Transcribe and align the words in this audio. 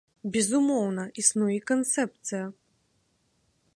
Безумоўна, 0.35 1.03
існуе 1.23 1.51
і 1.57 1.61
канцэпцыя. 1.73 2.45